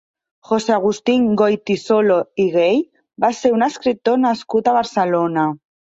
José 0.51 0.71
Agustín 0.75 1.27
Goytisolo 1.41 2.17
i 2.43 2.47
Gay 2.55 2.81
va 3.27 3.33
ser 3.41 3.53
un 3.59 3.67
escriptor 3.67 4.19
nascut 4.27 4.71
a 4.71 4.75
Barcelona. 4.79 5.45